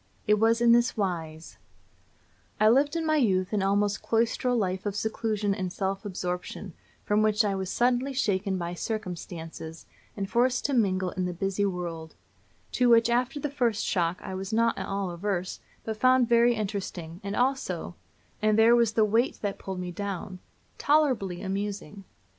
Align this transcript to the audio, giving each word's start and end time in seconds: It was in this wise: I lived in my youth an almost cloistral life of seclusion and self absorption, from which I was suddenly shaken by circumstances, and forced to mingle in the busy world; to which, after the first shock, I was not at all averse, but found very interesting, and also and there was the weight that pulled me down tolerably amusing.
It 0.25 0.39
was 0.39 0.61
in 0.61 0.71
this 0.71 0.97
wise: 0.97 1.59
I 2.59 2.69
lived 2.69 2.95
in 2.95 3.05
my 3.05 3.17
youth 3.17 3.53
an 3.53 3.61
almost 3.61 4.01
cloistral 4.01 4.57
life 4.57 4.87
of 4.87 4.95
seclusion 4.95 5.53
and 5.53 5.71
self 5.71 6.05
absorption, 6.05 6.73
from 7.03 7.21
which 7.21 7.45
I 7.45 7.53
was 7.53 7.69
suddenly 7.69 8.11
shaken 8.11 8.57
by 8.57 8.73
circumstances, 8.73 9.85
and 10.17 10.27
forced 10.27 10.65
to 10.65 10.73
mingle 10.73 11.11
in 11.11 11.25
the 11.25 11.33
busy 11.35 11.67
world; 11.67 12.15
to 12.71 12.89
which, 12.89 13.11
after 13.11 13.39
the 13.39 13.51
first 13.51 13.85
shock, 13.85 14.19
I 14.23 14.33
was 14.33 14.51
not 14.51 14.75
at 14.75 14.87
all 14.87 15.11
averse, 15.11 15.59
but 15.83 15.97
found 15.97 16.27
very 16.27 16.55
interesting, 16.55 17.21
and 17.23 17.35
also 17.35 17.93
and 18.41 18.57
there 18.57 18.75
was 18.75 18.93
the 18.93 19.05
weight 19.05 19.37
that 19.43 19.59
pulled 19.59 19.79
me 19.79 19.91
down 19.91 20.39
tolerably 20.79 21.43
amusing. 21.43 22.05